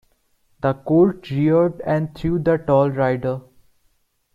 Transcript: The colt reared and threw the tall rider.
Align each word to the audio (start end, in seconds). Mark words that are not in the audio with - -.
The 0.61 0.73
colt 0.73 1.29
reared 1.29 1.79
and 1.81 2.15
threw 2.17 2.39
the 2.39 2.57
tall 2.57 2.89
rider. 2.89 3.39